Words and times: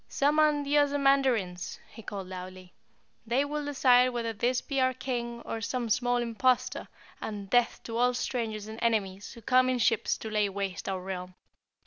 "Summon 0.07 0.63
the 0.63 0.77
Ozamandarins," 0.79 1.77
he 1.91 2.01
called 2.01 2.25
loudly. 2.27 2.73
"They 3.27 3.45
will 3.45 3.63
decide 3.65 4.09
whether 4.09 4.33
this 4.33 4.59
be 4.59 4.81
our 4.81 4.95
King 4.95 5.41
or 5.41 5.61
some 5.61 5.91
small 5.91 6.17
Impostor, 6.17 6.87
and 7.21 7.51
DEATH 7.51 7.83
to 7.83 7.97
all 7.97 8.15
strangers 8.15 8.67
and 8.67 8.79
enemies 8.81 9.33
who 9.33 9.43
come 9.43 9.69
in 9.69 9.77
ships 9.77 10.17
to 10.17 10.31
lay 10.31 10.49
waste 10.49 10.89
our 10.89 11.01
realm." 11.03 11.35